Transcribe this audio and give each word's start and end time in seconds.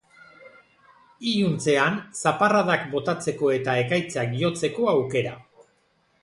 Iluntzean, 1.31 1.99
zaparradak 2.23 2.87
botatzeko 2.95 3.53
eta 3.59 3.77
ekaitzak 3.83 4.35
jotzeko 4.41 4.89
aukera. 4.97 5.37